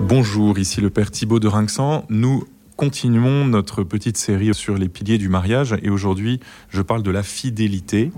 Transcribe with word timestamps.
Bonjour, 0.00 0.58
ici 0.58 0.80
le 0.80 0.90
Père 0.90 1.10
Thibault 1.10 1.40
de 1.40 1.46
Rinxan. 1.46 2.04
Nous 2.08 2.44
continuons 2.76 3.44
notre 3.44 3.84
petite 3.84 4.16
série 4.16 4.54
sur 4.54 4.76
les 4.76 4.88
piliers 4.88 5.18
du 5.18 5.28
mariage 5.28 5.76
et 5.82 5.90
aujourd'hui 5.90 6.40
je 6.70 6.80
parle 6.82 7.02
de 7.02 7.10
la 7.10 7.22
fidélité. 7.22 8.10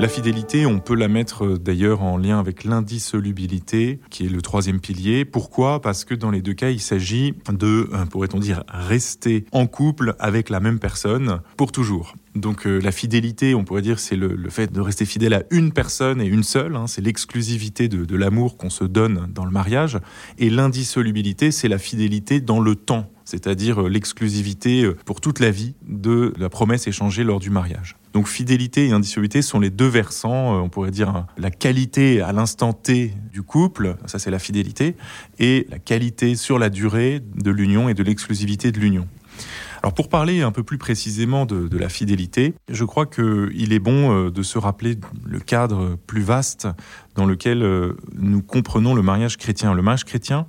La 0.00 0.08
fidélité, 0.08 0.64
on 0.64 0.78
peut 0.78 0.94
la 0.94 1.08
mettre 1.08 1.44
euh, 1.44 1.58
d'ailleurs 1.58 2.02
en 2.02 2.16
lien 2.16 2.38
avec 2.38 2.64
l'indissolubilité, 2.64 4.00
qui 4.08 4.24
est 4.24 4.30
le 4.30 4.40
troisième 4.40 4.80
pilier. 4.80 5.26
Pourquoi? 5.26 5.82
Parce 5.82 6.06
que 6.06 6.14
dans 6.14 6.30
les 6.30 6.40
deux 6.40 6.54
cas, 6.54 6.70
il 6.70 6.80
s'agit 6.80 7.34
de, 7.52 7.86
euh, 7.92 8.06
pourrait-on 8.06 8.38
dire, 8.38 8.64
rester 8.66 9.44
en 9.52 9.66
couple 9.66 10.14
avec 10.18 10.48
la 10.48 10.58
même 10.58 10.78
personne 10.78 11.42
pour 11.58 11.70
toujours. 11.70 12.14
Donc 12.34 12.66
euh, 12.66 12.78
la 12.78 12.92
fidélité, 12.92 13.54
on 13.54 13.62
pourrait 13.62 13.82
dire, 13.82 13.98
c'est 13.98 14.16
le, 14.16 14.38
fait 14.48 14.72
de 14.72 14.80
rester 14.80 15.04
fidèle 15.04 15.34
à 15.34 15.42
une 15.50 15.70
personne 15.70 16.22
et 16.22 16.26
une 16.26 16.44
seule. 16.44 16.76
Hein. 16.76 16.86
c'est 16.86 17.02
l'exclusivité 17.02 17.88
de, 17.88 18.06
de 18.06 18.16
l'amour 18.16 18.56
qu'on 18.56 18.70
se 18.70 18.84
donne 18.84 19.28
dans 19.34 19.44
le 19.44 19.50
mariage. 19.50 19.98
Et 20.38 20.48
l'indissolubilité, 20.48 21.50
c'est 21.50 21.68
la 21.68 21.78
fidélité 21.78 22.40
dans 22.40 22.60
le 22.60 22.74
temps 22.74 23.12
c'est-à-dire 23.26 23.82
l'exclusivité 23.82 24.90
pour 25.04 25.20
toute 25.20 25.38
la 25.38 25.52
vie 25.52 25.76
de 25.86 26.34
la 26.36 26.48
promesse 26.48 26.88
échangée 26.88 27.22
lors 27.22 27.38
du 27.38 27.48
mariage. 27.48 27.99
Donc 28.12 28.26
fidélité 28.26 28.88
et 28.88 28.92
indissolubilité 28.92 29.40
sont 29.40 29.60
les 29.60 29.70
deux 29.70 29.86
versants, 29.86 30.56
euh, 30.56 30.60
on 30.60 30.68
pourrait 30.68 30.90
dire 30.90 31.10
hein, 31.10 31.26
la 31.38 31.50
qualité 31.50 32.20
à 32.20 32.32
l'instant 32.32 32.72
T 32.72 33.14
du 33.32 33.42
couple, 33.42 33.96
ça 34.06 34.18
c'est 34.18 34.30
la 34.30 34.40
fidélité, 34.40 34.96
et 35.38 35.66
la 35.70 35.78
qualité 35.78 36.34
sur 36.34 36.58
la 36.58 36.70
durée 36.70 37.20
de 37.20 37.50
l'union 37.50 37.88
et 37.88 37.94
de 37.94 38.02
l'exclusivité 38.02 38.72
de 38.72 38.80
l'union. 38.80 39.06
Alors 39.82 39.94
pour 39.94 40.08
parler 40.08 40.42
un 40.42 40.52
peu 40.52 40.62
plus 40.62 40.76
précisément 40.76 41.46
de, 41.46 41.78
la 41.78 41.88
fidélité, 41.88 42.54
je 42.68 42.84
crois 42.84 43.06
qu'il 43.06 43.72
est 43.72 43.78
bon 43.78 44.12
euh, 44.12 44.30
de 44.30 44.42
se 44.42 44.58
rappeler 44.58 44.98
le 45.24 45.40
cadre 45.40 45.96
plus 46.06 46.20
vaste 46.20 46.68
dans 47.14 47.24
lequel 47.24 47.62
euh, 47.62 47.96
nous 48.14 48.42
comprenons 48.42 48.94
le 48.94 49.02
mariage 49.02 49.38
chrétien. 49.38 49.72
Le 49.72 49.82
mariage 49.82 50.04
chrétien 50.04 50.46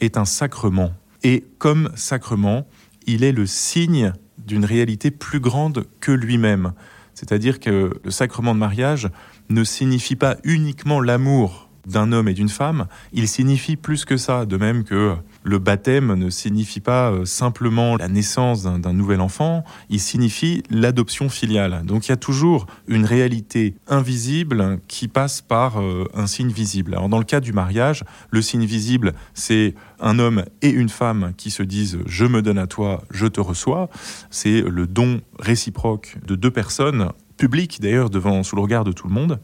est 0.00 0.16
un 0.16 0.24
sacrement. 0.24 0.92
Et 1.22 1.44
comme 1.58 1.92
sacrement, 1.94 2.66
il 3.06 3.22
est 3.22 3.30
le 3.30 3.46
signe 3.46 4.12
d'une 4.38 4.64
réalité 4.64 5.12
plus 5.12 5.38
grande 5.38 5.86
que 6.00 6.10
lui-même. 6.10 6.72
C'est-à-dire 7.14 7.60
que 7.60 8.00
le 8.02 8.10
sacrement 8.10 8.54
de 8.54 8.60
mariage 8.60 9.08
ne 9.48 9.64
signifie 9.64 10.16
pas 10.16 10.36
uniquement 10.44 11.00
l'amour 11.00 11.68
d'un 11.86 12.12
homme 12.12 12.28
et 12.28 12.34
d'une 12.34 12.48
femme, 12.48 12.86
il 13.12 13.28
signifie 13.28 13.76
plus 13.76 14.04
que 14.04 14.16
ça, 14.16 14.46
de 14.46 14.56
même 14.56 14.84
que 14.84 15.14
le 15.44 15.58
baptême 15.58 16.14
ne 16.14 16.30
signifie 16.30 16.80
pas 16.80 17.10
euh, 17.10 17.24
simplement 17.24 17.96
la 17.96 18.08
naissance 18.08 18.62
d'un 18.62 18.92
nouvel 18.92 19.20
enfant, 19.20 19.64
il 19.90 20.00
signifie 20.00 20.62
l'adoption 20.70 21.28
filiale. 21.28 21.82
Donc 21.84 22.06
il 22.06 22.10
y 22.10 22.12
a 22.12 22.16
toujours 22.16 22.66
une 22.86 23.04
réalité 23.04 23.74
invisible 23.88 24.78
qui 24.88 25.08
passe 25.08 25.40
par 25.40 25.80
euh, 25.80 26.08
un 26.14 26.26
signe 26.26 26.50
visible. 26.50 26.94
Alors 26.94 27.08
dans 27.08 27.18
le 27.18 27.24
cas 27.24 27.40
du 27.40 27.52
mariage, 27.52 28.04
le 28.30 28.42
signe 28.42 28.64
visible, 28.64 29.12
c'est 29.34 29.74
un 30.00 30.18
homme 30.18 30.44
et 30.62 30.70
une 30.70 30.88
femme 30.88 31.32
qui 31.36 31.50
se 31.50 31.62
disent 31.62 31.98
je 32.06 32.24
me 32.24 32.42
donne 32.42 32.58
à 32.58 32.66
toi, 32.66 33.02
je 33.10 33.26
te 33.26 33.40
reçois. 33.40 33.88
C'est 34.30 34.62
le 34.62 34.86
don 34.86 35.20
réciproque 35.38 36.16
de 36.26 36.36
deux 36.36 36.50
personnes 36.50 37.08
public 37.42 37.80
d'ailleurs 37.80 38.08
devant 38.08 38.44
sous 38.44 38.54
le 38.54 38.62
regard 38.62 38.84
de 38.84 38.92
tout 38.92 39.08
le 39.08 39.12
monde. 39.12 39.40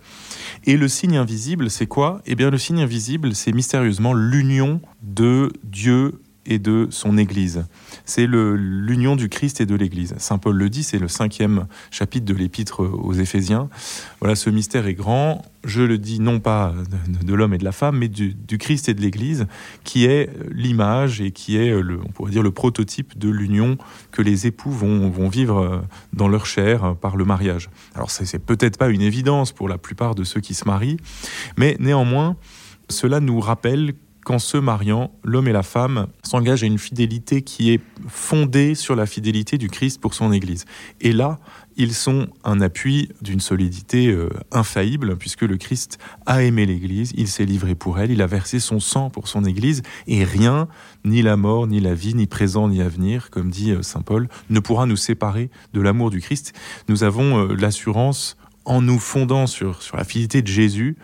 Et 0.62 0.76
le 0.76 0.86
signe 0.86 1.16
invisible, 1.16 1.68
c'est 1.68 1.88
quoi? 1.88 2.22
Eh 2.26 2.36
bien, 2.36 2.48
le 2.48 2.56
signe 2.56 2.80
invisible, 2.80 3.34
c'est 3.34 3.50
mystérieusement 3.50 4.14
l'union 4.14 4.80
de 5.02 5.52
Dieu 5.64 6.22
et 6.48 6.58
de 6.58 6.88
son 6.90 7.16
Église. 7.18 7.66
C'est 8.04 8.26
l'union 8.26 9.14
du 9.14 9.28
Christ 9.28 9.60
et 9.60 9.66
de 9.66 9.74
l'Église. 9.74 10.14
Saint 10.16 10.38
Paul 10.38 10.56
le 10.56 10.70
dit, 10.70 10.82
c'est 10.82 10.98
le 10.98 11.06
cinquième 11.06 11.66
chapitre 11.90 12.24
de 12.24 12.34
l'épître 12.34 12.80
aux 12.80 13.12
Éphésiens. 13.12 13.68
Voilà, 14.20 14.34
ce 14.34 14.48
mystère 14.48 14.86
est 14.86 14.94
grand. 14.94 15.44
Je 15.64 15.82
le 15.82 15.98
dis 15.98 16.20
non 16.20 16.40
pas 16.40 16.72
de, 17.22 17.34
l'homme 17.34 17.52
et 17.52 17.58
de 17.58 17.64
la 17.64 17.72
femme, 17.72 17.98
mais 17.98 18.08
du, 18.08 18.34
Christ 18.58 18.88
et 18.88 18.94
de 18.94 19.02
l'Église, 19.02 19.46
qui 19.84 20.06
est 20.06 20.30
l'image 20.50 21.20
et 21.20 21.32
qui 21.32 21.58
est, 21.58 21.70
le, 21.82 22.00
on 22.02 22.08
pourrait 22.08 22.30
dire, 22.30 22.42
le 22.42 22.50
prototype 22.50 23.18
de 23.18 23.28
l'union 23.28 23.76
que 24.10 24.22
les 24.22 24.46
époux 24.46 24.70
vont, 24.70 25.10
vont 25.10 25.28
vivre 25.28 25.84
dans 26.14 26.28
leur 26.28 26.46
chair 26.46 26.96
par 26.96 27.16
le 27.16 27.26
mariage. 27.26 27.68
Alors, 27.94 28.10
c'est 28.10 28.38
peut-être 28.38 28.78
pas 28.78 28.88
une 28.88 29.02
évidence 29.02 29.52
pour 29.52 29.68
la 29.68 29.76
plupart 29.76 30.14
de 30.14 30.24
ceux 30.24 30.40
qui 30.40 30.54
se 30.54 30.64
marient, 30.64 30.98
mais 31.58 31.76
néanmoins, 31.78 32.36
cela 32.88 33.20
nous 33.20 33.38
rappelle 33.38 33.92
qu'en 34.28 34.38
se 34.38 34.58
mariant, 34.58 35.10
l'homme 35.24 35.48
et 35.48 35.52
la 35.52 35.62
femme 35.62 36.06
s'engagent 36.22 36.62
à 36.62 36.66
une 36.66 36.76
fidélité 36.76 37.40
qui 37.40 37.72
est 37.72 37.80
fondée 38.08 38.74
sur 38.74 38.94
la 38.94 39.06
fidélité 39.06 39.56
du 39.56 39.70
Christ 39.70 40.02
pour 40.02 40.12
son 40.12 40.32
Église. 40.32 40.66
Et 41.00 41.12
là, 41.12 41.38
ils 41.78 41.94
sont 41.94 42.26
un 42.44 42.60
appui 42.60 43.08
d'une 43.22 43.40
solidité 43.40 44.08
euh, 44.08 44.28
infaillible, 44.52 45.16
puisque 45.16 45.44
le 45.44 45.56
Christ 45.56 45.96
a 46.26 46.42
aimé 46.42 46.66
l'Église, 46.66 47.14
il 47.16 47.26
s'est 47.26 47.46
livré 47.46 47.74
pour 47.74 48.00
elle, 48.00 48.10
il 48.10 48.20
a 48.20 48.26
versé 48.26 48.60
son 48.60 48.80
sang 48.80 49.08
pour 49.08 49.28
son 49.28 49.46
Église, 49.46 49.80
et 50.06 50.24
rien, 50.24 50.68
ni 51.06 51.22
la 51.22 51.38
mort, 51.38 51.66
ni 51.66 51.80
la 51.80 51.94
vie, 51.94 52.14
ni 52.14 52.26
présent, 52.26 52.68
ni 52.68 52.82
avenir, 52.82 53.30
comme 53.30 53.48
dit 53.50 53.70
euh, 53.70 53.80
Saint 53.80 54.02
Paul, 54.02 54.28
ne 54.50 54.60
pourra 54.60 54.84
nous 54.84 54.96
séparer 54.96 55.48
de 55.72 55.80
l'amour 55.80 56.10
du 56.10 56.20
Christ. 56.20 56.52
Nous 56.90 57.02
avons 57.02 57.38
euh, 57.38 57.56
l'assurance, 57.56 58.36
en 58.66 58.82
nous 58.82 58.98
fondant 58.98 59.46
sur, 59.46 59.80
sur 59.80 59.96
la 59.96 60.04
fidélité 60.04 60.42
de 60.42 60.48
Jésus, 60.48 60.98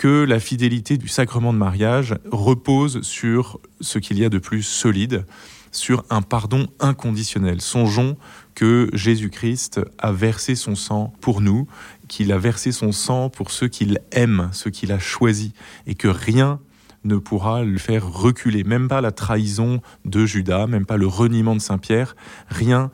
que 0.00 0.24
la 0.24 0.40
fidélité 0.40 0.96
du 0.96 1.08
sacrement 1.08 1.52
de 1.52 1.58
mariage 1.58 2.14
repose 2.32 3.02
sur 3.02 3.60
ce 3.82 3.98
qu'il 3.98 4.18
y 4.18 4.24
a 4.24 4.30
de 4.30 4.38
plus 4.38 4.62
solide, 4.62 5.26
sur 5.72 6.06
un 6.08 6.22
pardon 6.22 6.68
inconditionnel. 6.80 7.60
Songeons 7.60 8.16
que 8.54 8.88
Jésus-Christ 8.94 9.82
a 9.98 10.10
versé 10.10 10.54
son 10.54 10.74
sang 10.74 11.12
pour 11.20 11.42
nous, 11.42 11.68
qu'il 12.08 12.32
a 12.32 12.38
versé 12.38 12.72
son 12.72 12.92
sang 12.92 13.28
pour 13.28 13.50
ceux 13.50 13.68
qu'il 13.68 13.98
aime, 14.12 14.48
ceux 14.54 14.70
qu'il 14.70 14.90
a 14.90 14.98
choisis, 14.98 15.50
et 15.86 15.94
que 15.94 16.08
rien 16.08 16.60
ne 17.04 17.16
pourra 17.16 17.62
le 17.62 17.76
faire 17.76 18.10
reculer, 18.10 18.64
même 18.64 18.88
pas 18.88 19.02
la 19.02 19.12
trahison 19.12 19.82
de 20.06 20.24
Judas, 20.24 20.66
même 20.66 20.86
pas 20.86 20.96
le 20.96 21.08
reniement 21.08 21.54
de 21.54 21.60
Saint-Pierre, 21.60 22.16
rien 22.48 22.90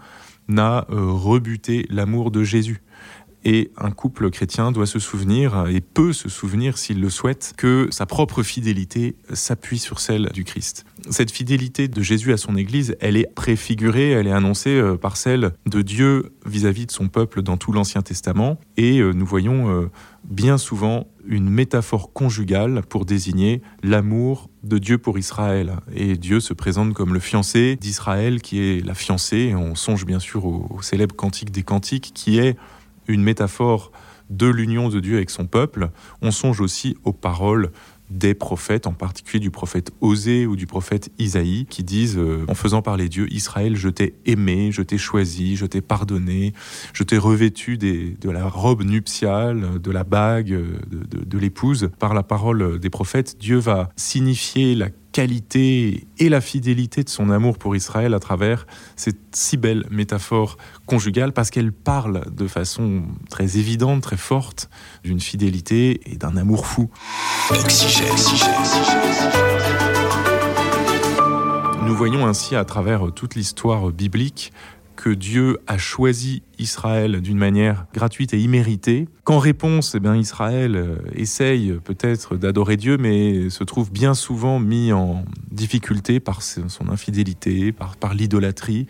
n'a 0.49 0.87
euh, 0.91 1.13
rebuté 1.13 1.87
l'amour 1.89 2.33
de 2.33 2.43
Jésus. 2.43 2.83
Et 3.49 3.71
un 3.79 3.93
couple 3.93 4.29
chrétien 4.31 4.73
doit 4.73 4.87
se 4.87 4.99
souvenir, 4.99 5.69
et 5.69 5.81
peut 5.81 6.13
se 6.13 6.29
souvenir 6.29 6.79
s'il 6.79 7.01
le 7.01 7.09
souhaite, 7.09 7.55
que 7.57 7.87
sa 7.93 8.05
propre 8.05 8.43
fidélité 8.43 9.15
s'appuie 9.33 9.79
sur 9.79 10.01
celle 10.01 10.31
du 10.35 10.43
Christ. 10.43 10.85
Cette 11.11 11.31
fidélité 11.31 11.87
de 11.87 12.03
Jésus 12.03 12.33
à 12.33 12.39
son 12.39 12.57
Église, 12.57 12.97
elle 12.99 13.17
est 13.17 13.33
préfigurée, 13.33 14.11
elle 14.11 14.27
est 14.27 14.33
annoncée 14.33 14.71
euh, 14.71 14.97
par 14.97 15.17
celle 15.17 15.53
de 15.65 15.81
Dieu 15.83 16.33
vis-à-vis 16.45 16.87
de 16.87 16.91
son 16.91 17.07
peuple 17.07 17.43
dans 17.43 17.57
tout 17.57 17.71
l'Ancien 17.71 18.03
Testament. 18.03 18.59
Et 18.77 18.99
euh, 18.99 19.13
nous 19.13 19.25
voyons 19.25 19.71
euh, 19.71 19.91
bien 20.25 20.59
souvent 20.59 21.07
une 21.25 21.49
métaphore 21.49 22.13
conjugale 22.13 22.83
pour 22.89 23.05
désigner 23.05 23.63
l'amour 23.85 24.51
de 24.65 24.79
Dieu 24.79 24.99
pour 24.99 25.21
Israël. 25.21 25.77
Et 25.95 26.17
Dieu 26.17 26.41
se 26.41 26.53
présente 26.53 26.95
comme 26.95 27.15
le 27.15 27.21
fiancé 27.21 27.77
d'Israël 27.77 28.43
qui 28.43 28.59
est 28.59 28.85
la 28.85 28.95
fiancée. 28.95 29.55
On 29.57 29.77
songe 29.77 30.05
bien 30.05 30.19
sûr 30.19 30.45
au, 30.47 30.67
au 30.71 30.83
célèbre 30.83 31.15
cantique 31.15 31.53
des 31.53 31.63
cantiques 31.63 32.11
qui 32.13 32.39
est 32.41 32.57
une 33.09 33.23
métaphore 33.23 33.93
de 34.31 34.47
l'union 34.47 34.89
de 34.89 35.01
Dieu 35.01 35.17
avec 35.17 35.31
son 35.31 35.47
peuple, 35.47 35.91
on 36.23 36.31
songe 36.31 36.61
aussi 36.61 36.97
aux 37.05 37.13
paroles 37.13 37.71
des 38.11 38.35
prophètes, 38.35 38.87
en 38.87 38.93
particulier 38.93 39.41
du 39.41 39.51
prophète 39.51 39.91
Osée 40.01 40.47
ou 40.47 40.55
du 40.55 40.67
prophète 40.67 41.11
Isaïe, 41.19 41.67
qui 41.69 41.83
disent, 41.83 42.19
euh, 42.19 42.45
en 42.49 42.55
faisant 42.55 42.83
parler 42.83 43.09
Dieu, 43.09 43.27
Israël, 43.33 43.77
je 43.77 43.89
t'ai 43.89 44.15
aimé, 44.27 44.71
je 44.71 44.83
t'ai 44.83 44.99
choisi, 44.99 45.57
je 45.57 45.67
t'ai 45.67 45.81
pardonné, 45.81 46.53
je 46.93 47.03
t'ai 47.03 47.19
revêtu 47.19 47.79
de 47.79 48.31
la 48.31 48.49
robe 48.49 48.83
nuptiale, 48.85 49.81
de 49.81 49.91
la 49.91 50.05
bague 50.05 50.49
de, 50.49 51.25
de 51.25 51.39
l'épouse. 51.39 51.91
Par 51.99 52.15
la 52.15 52.23
parole 52.23 52.79
des 52.79 52.91
prophètes, 52.91 53.39
Dieu 53.39 53.59
va 53.59 53.89
signifier 53.97 54.75
la 54.75 54.89
qualité 55.17 56.07
et 56.19 56.29
la 56.29 56.43
fidélité 56.43 57.03
de 57.03 57.09
son 57.09 57.31
amour 57.31 57.57
pour 57.57 57.75
Israël 57.75 58.13
à 58.13 58.21
travers 58.21 58.67
cette 58.97 59.17
si 59.33 59.57
belle 59.57 59.87
métaphore 59.91 60.59
conjugale 60.85 61.33
parce 61.33 61.49
qu'elle 61.49 61.73
parle 61.73 62.31
de 62.31 62.47
façon 62.47 63.05
très 63.31 63.57
évidente, 63.57 64.03
très 64.03 64.19
forte 64.19 64.69
d'une 65.05 65.19
fidélité 65.19 66.03
et 66.05 66.17
d'un 66.17 66.37
amour 66.37 66.67
fou. 66.67 66.91
Nous 71.87 71.95
voyons 71.95 72.27
ainsi 72.27 72.55
à 72.55 72.67
travers 72.67 73.11
toute 73.15 73.37
l'histoire 73.37 73.91
biblique 73.93 74.53
que 74.97 75.11
Dieu 75.11 75.59
a 75.67 75.79
choisi 75.79 76.43
Israël 76.59 77.21
d'une 77.21 77.39
manière 77.39 77.87
gratuite 77.95 78.35
et 78.35 78.41
imméritée, 78.41 79.07
qu'en 79.25 79.39
réponse, 79.39 79.95
eh 79.95 80.19
Israël 80.19 80.75
euh, 80.77 80.97
essaye 81.15 81.73
peut-être 81.85 82.37
d'adorer 82.37 82.77
Dieu, 82.77 82.97
mais 82.97 83.51
se 83.51 83.63
trouve 83.63 83.93
bien 83.93 84.15
souvent 84.15 84.59
mis 84.59 84.93
en 84.93 85.25
difficulté 85.51 86.19
par 86.19 86.43
son 86.43 86.89
infidélité, 86.89 87.73
par, 87.73 87.97
par 87.97 88.15
l'idolâtrie. 88.15 88.87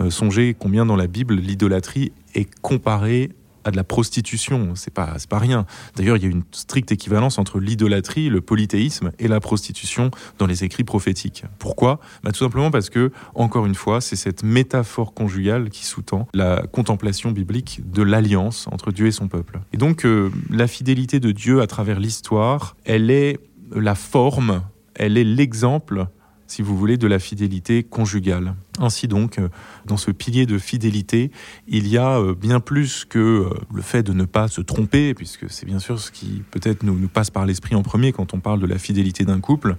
Euh, 0.00 0.10
songez 0.10 0.56
combien 0.58 0.84
dans 0.84 0.96
la 0.96 1.06
Bible 1.06 1.36
l'idolâtrie 1.36 2.12
est 2.34 2.48
comparée 2.60 3.30
à 3.64 3.70
de 3.70 3.76
la 3.76 3.84
prostitution. 3.84 4.74
C'est 4.74 4.92
pas, 4.92 5.16
pas 5.28 5.38
rien. 5.38 5.66
D'ailleurs, 5.96 6.16
il 6.16 6.22
y 6.22 6.26
a 6.26 6.30
une 6.30 6.44
stricte 6.52 6.92
équivalence 6.92 7.38
entre 7.38 7.58
l'idolâtrie, 7.58 8.28
le 8.28 8.40
polythéisme 8.40 9.12
et 9.18 9.28
la 9.28 9.40
prostitution 9.40 10.10
dans 10.38 10.46
les 10.46 10.64
écrits 10.64 10.84
prophétiques. 10.84 11.44
Pourquoi? 11.58 12.00
Bah, 12.22 12.32
Tout 12.32 12.44
simplement 12.44 12.70
parce 12.70 12.90
que, 12.90 13.10
encore 13.34 13.66
une 13.66 13.74
fois, 13.74 14.00
c'est 14.00 14.16
cette 14.16 14.42
métaphore 14.42 15.14
conjugale 15.14 15.70
qui 15.70 15.84
sous-tend 15.84 16.28
la 16.34 16.64
contemplation 16.70 17.30
biblique 17.30 17.80
de 17.90 18.02
l'alliance 18.02 18.66
entre 18.70 18.92
Dieu 18.92 19.06
et 19.06 19.12
son 19.12 19.28
peuple. 19.28 19.60
Et 19.72 19.76
donc, 19.76 20.04
euh, 20.04 20.30
la 20.50 20.66
fidélité 20.66 21.20
de 21.20 21.32
Dieu 21.32 21.60
à 21.60 21.66
travers 21.66 22.00
l'histoire, 22.00 22.76
elle 22.84 23.10
est 23.10 23.38
la 23.74 23.94
forme, 23.94 24.62
elle 24.94 25.16
est 25.16 25.24
l'exemple 25.24 26.06
si 26.54 26.62
vous 26.62 26.76
voulez, 26.76 26.96
de 26.96 27.08
la 27.08 27.18
fidélité 27.18 27.82
conjugale. 27.82 28.54
Ainsi 28.78 29.08
donc, 29.08 29.38
euh, 29.38 29.48
dans 29.86 29.96
ce 29.96 30.12
pilier 30.12 30.46
de 30.46 30.56
fidélité, 30.56 31.32
il 31.66 31.88
y 31.88 31.98
a 31.98 32.20
euh, 32.20 32.32
bien 32.32 32.60
plus 32.60 33.04
que 33.04 33.18
euh, 33.18 33.50
le 33.74 33.82
fait 33.82 34.04
de 34.04 34.12
ne 34.12 34.24
pas 34.24 34.46
se 34.46 34.60
tromper, 34.60 35.14
puisque 35.14 35.50
c'est 35.50 35.66
bien 35.66 35.80
sûr 35.80 35.98
ce 35.98 36.12
qui 36.12 36.44
peut-être 36.52 36.84
nous, 36.84 36.96
nous 36.96 37.08
passe 37.08 37.30
par 37.30 37.44
l'esprit 37.44 37.74
en 37.74 37.82
premier 37.82 38.12
quand 38.12 38.34
on 38.34 38.38
parle 38.38 38.60
de 38.60 38.68
la 38.68 38.78
fidélité 38.78 39.24
d'un 39.24 39.40
couple. 39.40 39.74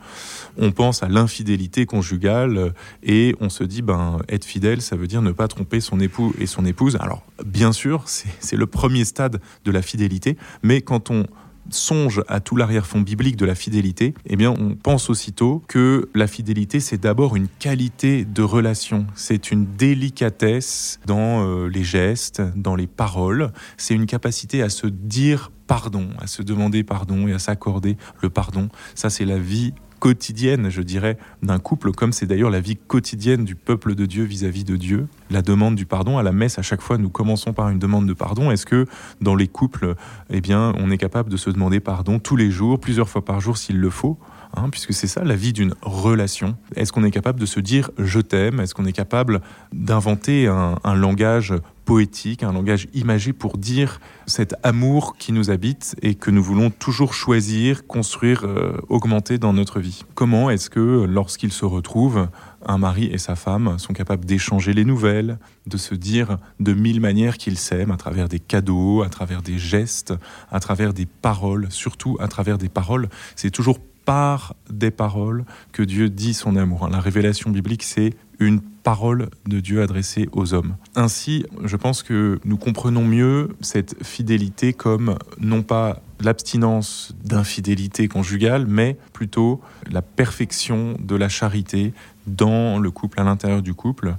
On 0.57 0.73
pense 0.73 1.01
à 1.01 1.07
l'infidélité 1.07 1.85
conjugale 1.85 2.73
et 3.03 3.37
on 3.39 3.47
se 3.47 3.63
dit, 3.63 3.81
ben, 3.81 4.17
être 4.27 4.43
fidèle, 4.43 4.81
ça 4.81 4.97
veut 4.97 5.07
dire 5.07 5.21
ne 5.21 5.31
pas 5.31 5.47
tromper 5.47 5.79
son 5.79 6.01
époux 6.01 6.33
et 6.39 6.45
son 6.45 6.65
épouse. 6.65 6.97
Alors, 6.99 7.25
bien 7.45 7.71
sûr, 7.71 8.03
c'est 8.05 8.57
le 8.57 8.65
premier 8.65 9.05
stade 9.05 9.39
de 9.63 9.71
la 9.71 9.81
fidélité, 9.81 10.35
mais 10.61 10.81
quand 10.81 11.09
on 11.09 11.25
songe 11.69 12.23
à 12.27 12.39
tout 12.39 12.55
l'arrière-fond 12.55 13.01
biblique 13.01 13.35
de 13.37 13.45
la 13.45 13.55
fidélité, 13.55 14.13
eh 14.27 14.35
bien, 14.35 14.51
on 14.51 14.75
pense 14.75 15.09
aussitôt 15.09 15.63
que 15.67 16.09
la 16.13 16.27
fidélité, 16.27 16.79
c'est 16.79 16.99
d'abord 16.99 17.35
une 17.35 17.47
qualité 17.47 18.25
de 18.25 18.41
relation. 18.41 19.07
C'est 19.15 19.51
une 19.51 19.65
délicatesse 19.65 20.99
dans 21.05 21.45
euh, 21.45 21.67
les 21.67 21.83
gestes, 21.83 22.41
dans 22.55 22.75
les 22.75 22.87
paroles. 22.87 23.51
C'est 23.77 23.93
une 23.93 24.05
capacité 24.05 24.61
à 24.61 24.69
se 24.69 24.87
dire 24.87 25.51
pardon, 25.67 26.09
à 26.19 26.27
se 26.27 26.41
demander 26.41 26.83
pardon 26.83 27.27
et 27.27 27.33
à 27.33 27.39
s'accorder 27.39 27.97
le 28.21 28.29
pardon. 28.29 28.69
Ça, 28.93 29.09
c'est 29.09 29.25
la 29.25 29.39
vie 29.39 29.73
quotidienne, 30.05 30.69
je 30.69 30.83
dirais, 30.83 31.17
d'un 31.41 31.57
couple, 31.57 31.91
comme 31.91 32.13
c'est 32.13 32.27
d'ailleurs 32.27 32.51
la 32.51 32.59
vie 32.59 32.75
quotidienne 32.75 33.43
du 33.43 33.55
peuple 33.55 33.95
de 33.95 34.05
Dieu 34.05 34.23
vis-à-vis 34.23 34.63
de 34.63 34.75
Dieu. 34.75 35.07
La 35.31 35.41
demande 35.41 35.73
du 35.73 35.87
pardon, 35.87 36.19
à 36.19 36.21
la 36.21 36.31
messe, 36.31 36.59
à 36.59 36.61
chaque 36.61 36.81
fois, 36.81 36.99
nous 36.99 37.09
commençons 37.09 37.53
par 37.53 37.69
une 37.69 37.79
demande 37.79 38.05
de 38.05 38.13
pardon. 38.13 38.51
Est-ce 38.51 38.67
que 38.67 38.85
dans 39.19 39.33
les 39.33 39.47
couples, 39.47 39.95
eh 40.29 40.41
bien, 40.41 40.75
on 40.77 40.91
est 40.91 40.99
capable 40.99 41.31
de 41.31 41.37
se 41.37 41.49
demander 41.49 41.79
pardon 41.79 42.19
tous 42.19 42.35
les 42.35 42.51
jours, 42.51 42.79
plusieurs 42.79 43.09
fois 43.09 43.25
par 43.25 43.41
jour 43.41 43.57
s'il 43.57 43.79
le 43.79 43.89
faut? 43.89 44.19
Hein, 44.57 44.69
puisque 44.69 44.93
c'est 44.93 45.07
ça 45.07 45.23
la 45.23 45.35
vie 45.35 45.51
d'une 45.51 45.73
relation. 45.81 46.55
Est-ce 46.75 46.93
qu'on 46.93 47.03
est 47.03 47.11
capable 47.11 47.39
de 47.39 47.45
se 47.45 47.59
dire 47.59 47.91
je 47.97 48.21
t'aime 48.21 48.61
Est-ce 48.61 48.73
qu'on 48.73 48.85
est 48.85 48.93
capable 48.93 49.41
d'inventer 49.73 50.47
un, 50.47 50.95
langage 50.95 51.53
poétique, 51.83 52.41
un 52.41 52.53
langage 52.53 52.87
imagé 52.93 53.33
pour 53.33 53.57
dire 53.57 53.99
cet 54.27 54.55
amour 54.63 55.17
qui 55.17 55.33
nous 55.33 55.51
habite 55.51 55.95
et 56.01 56.15
que 56.15 56.31
nous 56.31 56.41
voulons 56.41 56.69
toujours 56.69 57.13
choisir, 57.13 57.85
construire, 57.85 58.45
euh, 58.45 58.77
augmenter 58.87 59.37
dans 59.37 59.51
notre 59.51 59.81
vie? 59.81 60.03
Comment 60.13 60.49
est-ce 60.49 60.69
que 60.69 61.05
lorsqu'ils 61.05 61.51
se 61.51 61.65
retrouvent, 61.65 62.29
un 62.65 62.77
mari 62.77 63.09
et 63.11 63.17
sa 63.17 63.35
femme 63.35 63.77
sont 63.77 63.93
capables 63.93 64.25
d'échanger 64.25 64.73
les 64.73 64.85
nouvelles, 64.85 65.37
de 65.67 65.77
se 65.77 65.95
dire 65.95 66.37
de 66.61 66.73
mille 66.73 67.01
manières 67.01 67.37
qu'ils 67.37 67.57
s'aiment 67.57 67.91
à 67.91 67.97
travers 67.97 68.29
des 68.29 68.39
cadeaux, 68.39 69.03
à 69.03 69.09
travers 69.09 69.41
des 69.41 69.57
gestes, 69.57 70.13
à 70.49 70.59
travers 70.61 70.93
des 70.93 71.05
paroles, 71.05 71.67
surtout 71.69 72.17
à 72.21 72.27
travers 72.29 72.57
des 72.57 72.69
paroles. 72.69 73.09
C'est 73.35 73.51
toujours 73.51 73.79
par 74.05 74.55
des 74.69 74.91
paroles 74.91 75.45
que 75.71 75.83
Dieu 75.83 76.09
dit 76.09 76.33
son 76.33 76.55
amour. 76.55 76.87
La 76.89 76.99
révélation 76.99 77.49
biblique, 77.49 77.83
c'est 77.83 78.13
une 78.39 78.61
parole 78.61 79.29
de 79.47 79.59
Dieu 79.59 79.81
adressée 79.81 80.29
aux 80.31 80.53
hommes. 80.53 80.75
Ainsi, 80.95 81.45
je 81.63 81.75
pense 81.75 82.03
que 82.03 82.39
nous 82.45 82.57
comprenons 82.57 83.03
mieux 83.03 83.49
cette 83.61 84.03
fidélité 84.03 84.73
comme 84.73 85.17
non 85.39 85.63
pas 85.63 86.01
l'abstinence 86.21 87.13
d'infidélité 87.23 88.07
conjugale, 88.07 88.65
mais 88.67 88.97
plutôt 89.11 89.61
la 89.91 90.01
perfection 90.01 90.95
de 90.99 91.15
la 91.15 91.29
charité 91.29 91.93
dans 92.27 92.79
le 92.79 92.91
couple, 92.91 93.19
à 93.19 93.23
l'intérieur 93.23 93.61
du 93.61 93.73
couple. 93.73 94.15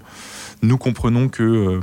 Nous 0.63 0.79
comprenons 0.79 1.29
que 1.29 1.81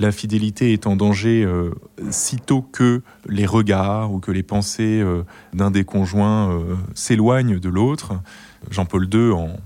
euh, 0.00 0.06
la 0.06 0.12
fidélité 0.12 0.72
est 0.72 0.86
en 0.86 0.96
danger 0.96 1.44
euh, 1.44 1.72
sitôt 2.10 2.62
que 2.62 3.02
les 3.26 3.44
regards 3.44 4.12
ou 4.12 4.18
que 4.18 4.32
les 4.32 4.42
pensées 4.42 5.00
euh, 5.00 5.24
d'un 5.52 5.70
des 5.70 5.84
conjoints 5.84 6.50
euh, 6.50 6.74
s'éloignent 6.94 7.60
de 7.60 7.68
l'autre. 7.68 8.14
Jean-Paul 8.70 9.08
II, 9.12 9.32
en, 9.32 9.56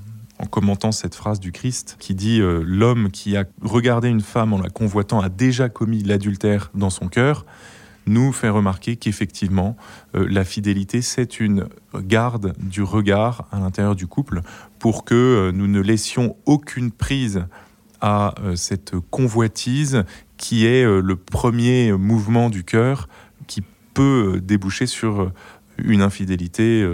commentant 0.51 0.93
cette 0.93 1.15
phrase 1.15 1.41
du 1.41 1.53
Christ, 1.53 1.97
qui 1.99 2.15
dit 2.15 2.39
L'homme 2.39 3.11
qui 3.11 3.35
a 3.35 3.45
regardé 3.63 4.09
une 4.09 4.21
femme 4.21 4.53
en 4.53 4.61
la 4.61 4.69
convoitant 4.69 5.21
a 5.21 5.31
déjà 5.31 5.71
commis 5.71 6.03
l'adultère 6.03 6.71
dans 6.75 6.91
son 6.91 7.09
cœur 7.09 7.47
nous 8.07 8.31
fait 8.31 8.51
remarquer 8.51 8.97
qu'effectivement, 8.97 9.75
la 10.13 10.45
fidélité, 10.45 11.01
c'est 11.01 11.41
une 11.41 11.67
garde 11.95 12.53
du 12.59 12.83
regard 12.83 13.49
à 13.53 13.59
l'intérieur 13.59 13.97
du 13.97 14.07
couple 14.07 14.43
pour 14.79 15.07
que 15.07 15.51
nous 15.55 15.67
ne 15.67 15.81
laissions 15.81 16.37
aucune 16.45 16.91
prise 16.91 17.47
à 18.05 18.35
cette 18.55 18.93
convoitise 19.11 20.05
qui 20.37 20.67
est 20.67 20.85
euh, 20.85 21.01
le 21.01 21.17
premier 21.17 21.91
mouvement 21.93 22.51
du 22.51 22.62
cœur 22.62 23.09
qui 23.47 23.62
peut 23.95 24.35
euh, 24.35 24.41
déboucher 24.43 24.85
sur 24.85 25.23
euh, 25.23 25.33
une 25.79 26.03
infidélité 26.03 26.87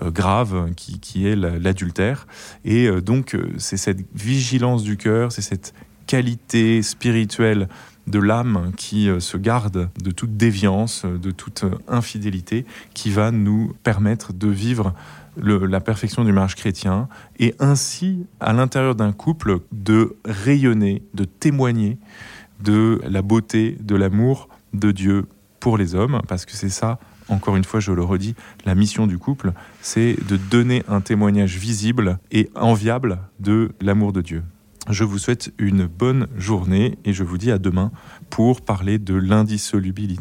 grave 0.00 0.70
qui, 0.74 1.26
est 1.26 1.36
l'adultère. 1.36 2.26
Et 2.64 2.90
donc 3.02 3.36
c'est 3.58 3.76
cette 3.76 3.98
vigilance 4.14 4.82
du 4.84 4.96
cœur, 4.96 5.32
c'est 5.32 5.42
cette 5.42 5.74
qualité 6.06 6.80
spirituelle 6.80 7.68
de 8.06 8.18
l'âme 8.18 8.72
qui 8.76 9.08
se 9.18 9.36
garde 9.36 9.90
de 10.02 10.10
toute 10.10 10.36
déviance, 10.36 11.04
de 11.04 11.30
toute 11.30 11.64
infidélité, 11.88 12.66
qui 12.94 13.10
va 13.10 13.30
nous 13.30 13.74
permettre 13.82 14.32
de 14.32 14.48
vivre 14.48 14.94
la 15.36 15.80
perfection 15.80 16.24
du 16.24 16.32
mariage 16.32 16.56
chrétien 16.56 17.08
et 17.38 17.54
ainsi, 17.58 18.26
à 18.40 18.52
l'intérieur 18.52 18.94
d'un 18.94 19.12
couple, 19.12 19.60
de 19.72 20.16
rayonner, 20.24 21.02
de 21.14 21.24
témoigner 21.24 21.98
de 22.60 23.00
la 23.08 23.22
beauté, 23.22 23.76
de 23.80 23.96
l'amour 23.96 24.48
de 24.72 24.92
Dieu 24.92 25.26
pour 25.60 25.78
les 25.78 25.94
hommes, 25.94 26.20
parce 26.28 26.44
que 26.44 26.52
c'est 26.52 26.68
ça, 26.68 26.98
encore 27.28 27.56
une 27.56 27.64
fois, 27.64 27.80
je 27.80 27.92
le 27.92 28.02
redis, 28.02 28.34
la 28.64 28.74
mission 28.74 29.06
du 29.06 29.18
couple, 29.18 29.52
c'est 29.80 30.16
de 30.28 30.36
donner 30.36 30.82
un 30.88 31.00
témoignage 31.00 31.56
visible 31.56 32.18
et 32.30 32.50
enviable 32.54 33.18
de 33.38 33.70
l'amour 33.80 34.12
de 34.12 34.20
Dieu. 34.20 34.42
Je 34.90 35.04
vous 35.04 35.18
souhaite 35.18 35.52
une 35.58 35.86
bonne 35.86 36.26
journée 36.36 36.98
et 37.04 37.12
je 37.12 37.22
vous 37.22 37.38
dis 37.38 37.52
à 37.52 37.58
demain 37.58 37.92
pour 38.30 38.62
parler 38.62 38.98
de 38.98 39.14
l'indissolubilité. 39.14 40.02